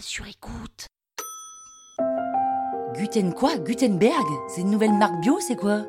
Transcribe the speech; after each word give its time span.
sur 0.00 0.26
écoute. 0.26 0.86
Guten 2.94 3.32
quoi? 3.32 3.56
Gutenberg? 3.58 4.24
C'est 4.48 4.60
une 4.60 4.70
nouvelle 4.70 4.92
marque 4.92 5.20
bio, 5.20 5.38
c'est 5.40 5.56
quoi? 5.56 5.82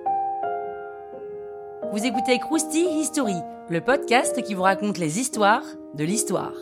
Vous 1.92 2.06
écoutez 2.06 2.40
Krusty 2.40 2.86
History, 3.00 3.36
le 3.70 3.82
podcast 3.82 4.42
qui 4.44 4.54
vous 4.54 4.64
raconte 4.64 4.98
les 4.98 5.20
histoires 5.20 5.64
de 5.94 6.04
l'histoire. 6.04 6.54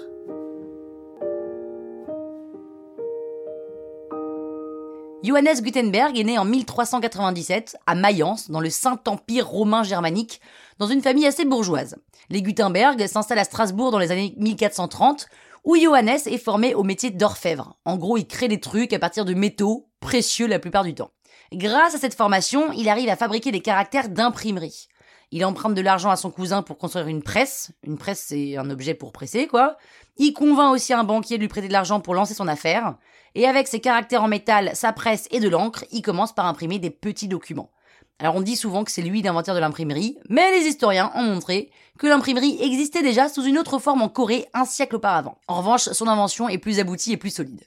Johannes 5.23 5.61
Gutenberg 5.61 6.19
est 6.19 6.25
né 6.25 6.37
en 6.37 6.43
1397 6.43 7.77
à 7.87 7.95
Mayence, 7.95 8.51
dans 8.51 8.59
le 8.59 8.69
Saint-Empire 8.69 9.47
romain 9.47 9.81
germanique, 9.81 10.41
dans 10.79 10.87
une 10.87 11.01
famille 11.01 11.25
assez 11.25 11.45
bourgeoise. 11.45 11.95
Les 12.29 12.41
Gutenberg 12.41 13.07
s'installent 13.07 13.39
à 13.39 13.45
Strasbourg 13.45 13.91
dans 13.91 13.99
les 13.99 14.11
années 14.11 14.33
1430, 14.35 15.27
où 15.63 15.77
Johannes 15.77 16.19
est 16.25 16.37
formé 16.37 16.75
au 16.75 16.83
métier 16.83 17.09
d'orfèvre. 17.09 17.77
En 17.85 17.95
gros, 17.95 18.17
il 18.17 18.27
crée 18.27 18.49
des 18.49 18.59
trucs 18.59 18.91
à 18.91 18.99
partir 18.99 19.23
de 19.23 19.33
métaux, 19.33 19.87
précieux 20.01 20.47
la 20.47 20.59
plupart 20.59 20.83
du 20.83 20.93
temps. 20.93 21.11
Grâce 21.53 21.95
à 21.95 21.99
cette 21.99 22.15
formation, 22.15 22.73
il 22.73 22.89
arrive 22.89 23.07
à 23.07 23.15
fabriquer 23.15 23.53
des 23.53 23.61
caractères 23.61 24.09
d'imprimerie. 24.09 24.89
Il 25.35 25.43
emprunte 25.45 25.73
de 25.73 25.81
l'argent 25.81 26.11
à 26.11 26.15
son 26.15 26.29
cousin 26.29 26.61
pour 26.61 26.77
construire 26.77 27.07
une 27.07 27.23
presse. 27.23 27.71
Une 27.81 27.97
presse, 27.97 28.25
c'est 28.27 28.55
un 28.55 28.69
objet 28.69 28.93
pour 28.93 29.11
presser, 29.11 29.47
quoi. 29.47 29.77
Il 30.17 30.31
convainc 30.31 30.71
aussi 30.71 30.93
un 30.93 31.03
banquier 31.03 31.37
de 31.37 31.41
lui 31.41 31.47
prêter 31.47 31.67
de 31.67 31.73
l'argent 31.73 31.99
pour 31.99 32.13
lancer 32.13 32.35
son 32.35 32.47
affaire. 32.47 32.97
Et 33.33 33.47
avec 33.47 33.67
ses 33.67 33.79
caractères 33.79 34.21
en 34.21 34.27
métal, 34.27 34.69
sa 34.75 34.93
presse 34.93 35.27
et 35.31 35.39
de 35.39 35.49
l'encre, 35.49 35.85
il 35.91 36.03
commence 36.03 36.35
par 36.35 36.45
imprimer 36.45 36.77
des 36.77 36.91
petits 36.91 37.27
documents. 37.27 37.71
Alors 38.19 38.35
on 38.35 38.41
dit 38.41 38.55
souvent 38.55 38.83
que 38.83 38.91
c'est 38.91 39.01
lui 39.01 39.23
l'inventeur 39.23 39.55
de 39.55 39.59
l'imprimerie, 39.59 40.19
mais 40.29 40.51
les 40.51 40.67
historiens 40.67 41.11
ont 41.15 41.23
montré 41.23 41.71
que 41.97 42.05
l'imprimerie 42.05 42.59
existait 42.61 43.01
déjà 43.01 43.27
sous 43.27 43.43
une 43.43 43.57
autre 43.57 43.79
forme 43.79 44.03
en 44.03 44.09
Corée 44.09 44.45
un 44.53 44.65
siècle 44.65 44.97
auparavant. 44.97 45.39
En 45.47 45.55
revanche, 45.55 45.89
son 45.93 46.07
invention 46.07 46.47
est 46.47 46.59
plus 46.59 46.79
aboutie 46.79 47.11
et 47.11 47.17
plus 47.17 47.33
solide. 47.33 47.63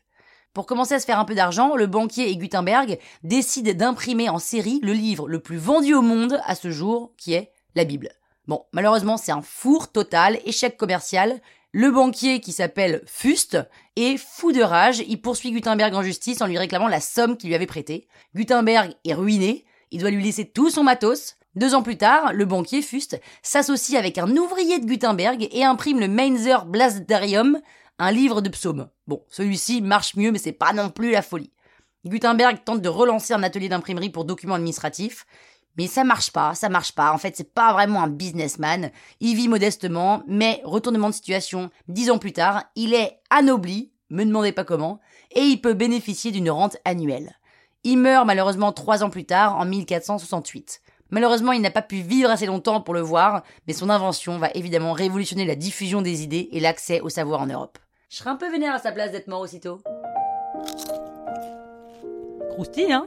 Pour 0.55 0.67
commencer 0.67 0.95
à 0.95 1.01
se 1.01 1.05
faire 1.05 1.19
un 1.19 1.25
peu 1.25 1.35
d'argent, 1.35 1.75
le 1.75 1.89
banquier 1.89 2.31
et 2.31 2.37
Gutenberg 2.37 3.01
décident 3.25 3.75
d'imprimer 3.75 4.29
en 4.29 4.39
série 4.39 4.79
le 4.85 4.93
livre 4.93 5.29
le 5.29 5.41
plus 5.41 5.59
vendu 5.59 5.95
au 5.95 6.01
monde 6.03 6.41
à 6.45 6.55
ce 6.55 6.71
jour, 6.71 7.13
qui 7.19 7.35
est 7.35 7.51
la 7.77 7.85
Bible. 7.85 8.09
Bon, 8.49 8.65
malheureusement, 8.73 9.17
c'est 9.17 9.33
un 9.33 9.43
four 9.43 9.93
total, 9.93 10.41
échec 10.45 10.77
commercial. 10.77 11.41
Le 11.73 11.91
banquier, 11.91 12.41
qui 12.41 12.53
s'appelle 12.53 13.03
Fust, 13.07 13.59
est 13.97 14.17
fou 14.17 14.53
de 14.53 14.63
rage. 14.63 15.03
Il 15.07 15.21
poursuit 15.21 15.53
Gutenberg 15.53 15.95
en 15.95 16.03
justice 16.03 16.41
en 16.41 16.47
lui 16.47 16.59
réclamant 16.59 16.89
la 16.89 17.01
somme 17.01 17.37
qu'il 17.37 17.49
lui 17.49 17.55
avait 17.55 17.67
prêtée. 17.67 18.09
Gutenberg 18.35 18.95
est 19.05 19.15
ruiné. 19.15 19.65
Il 19.91 20.01
doit 20.01 20.11
lui 20.11 20.25
laisser 20.25 20.47
tout 20.47 20.71
son 20.71 20.85
matos. 20.85 21.37
Deux 21.55 21.75
ans 21.75 21.83
plus 21.83 21.97
tard, 21.97 22.33
le 22.33 22.45
banquier 22.45 22.83
Fust 22.83 23.21
s'associe 23.43 23.99
avec 23.99 24.19
un 24.19 24.37
ouvrier 24.37 24.79
de 24.79 24.87
Gutenberg 24.87 25.49
et 25.51 25.65
imprime 25.65 26.01
le 26.01 26.09
Mainzer 26.09 26.67
Blasdarium, 26.67 27.61
un 27.99 28.13
livre 28.13 28.43
de 28.43 28.51
psaumes. 28.51 28.89
Bon, 29.07 29.23
celui-ci 29.31 29.81
marche 29.81 30.17
mieux, 30.17 30.33
mais 30.33 30.39
c'est 30.39 30.53
pas 30.53 30.73
non 30.73 30.91
plus 30.91 31.13
la 31.13 31.23
folie. 31.23 31.51
Gutenberg 32.05 32.63
tente 32.65 32.83
de 32.83 32.89
relancer 32.89 33.33
un 33.35 33.43
atelier 33.43 33.69
d'imprimerie 33.69 34.11
pour 34.11 34.25
documents 34.25 34.55
administratifs. 34.55 35.27
Mais 35.77 35.87
ça 35.87 36.05
marche 36.05 36.33
pas, 36.33 36.55
ça 36.55 36.69
marche 36.69 36.93
pas. 36.93 37.13
En 37.13 37.19
fait, 37.19 37.37
c'est 37.37 37.53
pas 37.53 37.73
vraiment 37.73 38.03
un 38.03 38.09
businessman. 38.09 38.91
Il 39.21 39.37
vit 39.37 39.49
modestement, 39.49 40.23
mais 40.27 40.61
retournement 40.65 41.11
de 41.11 41.15
situation, 41.15 41.71
dix 41.89 42.11
ans 42.11 42.19
plus 42.19 42.33
tard, 42.33 42.65
il 42.77 42.95
est 42.95 43.21
anobli, 43.31 43.93
me 44.11 44.25
demandez 44.25 44.53
pas 44.53 44.65
comment, 44.65 45.01
et 45.33 45.43
il 45.43 45.61
peut 45.61 45.75
bénéficier 45.75 46.31
d'une 46.31 46.51
rente 46.51 46.77
annuelle. 46.85 47.37
Il 47.85 47.99
meurt 47.99 48.27
malheureusement 48.27 48.73
trois 48.73 49.05
ans 49.05 49.11
plus 49.11 49.27
tard, 49.27 49.57
en 49.59 49.65
1468. 49.65 50.81
Malheureusement, 51.11 51.53
il 51.53 51.61
n'a 51.61 51.71
pas 51.71 51.83
pu 51.83 51.97
vivre 51.97 52.31
assez 52.31 52.47
longtemps 52.47 52.81
pour 52.81 52.95
le 52.95 53.01
voir, 53.01 53.43
mais 53.67 53.73
son 53.73 53.91
invention 53.91 54.39
va 54.39 54.51
évidemment 54.55 54.93
révolutionner 54.93 55.45
la 55.45 55.55
diffusion 55.55 56.03
des 56.03 56.23
idées 56.25 56.49
et 56.53 56.59
l'accès 56.59 57.01
au 57.01 57.09
savoir 57.09 57.41
en 57.41 57.47
Europe. 57.47 57.79
Je 58.09 58.17
serais 58.17 58.31
un 58.31 58.37
peu 58.37 58.51
vénère 58.51 58.75
à 58.75 58.79
sa 58.79 58.93
place 58.93 59.13
d'être 59.13 59.29
mort 59.29 59.41
aussitôt. 59.41 59.81
Croustille, 62.51 62.93
hein? 62.93 63.07